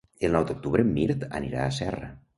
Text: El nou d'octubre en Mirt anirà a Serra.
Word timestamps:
El 0.27 0.31
nou 0.35 0.47
d'octubre 0.51 0.85
en 0.85 0.89
Mirt 0.95 1.27
anirà 1.41 1.63
a 1.67 1.73
Serra. 1.81 2.15